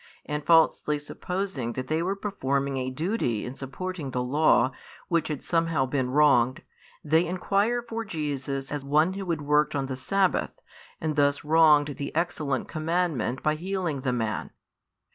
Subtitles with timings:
[0.25, 4.71] And falsely supposing that they were performing a duty in supporting the law
[5.09, 6.63] which had somehow been wronged,
[7.03, 10.59] they inquire for Jesus as one who had worked on the sabbath
[10.99, 14.49] and thus wronged the excellent commandment by healing the man.